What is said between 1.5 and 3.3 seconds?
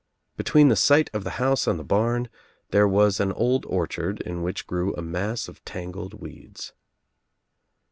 and the barn there was